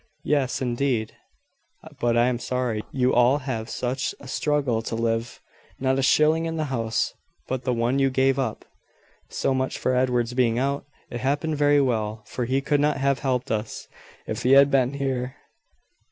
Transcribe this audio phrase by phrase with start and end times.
[0.23, 1.13] "Yes, indeed:
[1.99, 5.39] but I am sorry you all have such a struggle to live.
[5.79, 7.13] Not a shilling in the house
[7.47, 8.65] but the one you gave up!"
[9.29, 10.87] "So much for Edward's being out.
[11.11, 13.87] It happened very well; for he could not have helped us,
[14.25, 15.35] if he had been here.